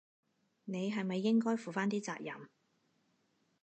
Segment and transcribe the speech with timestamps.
[0.65, 2.49] 你係咪應該負返啲責任？